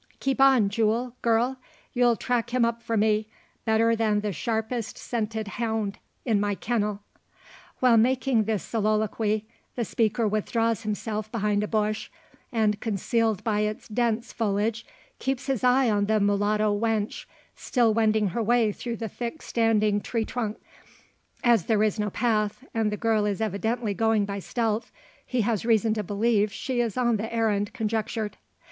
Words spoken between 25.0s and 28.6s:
he has reason to believe she is on the errand conjectured.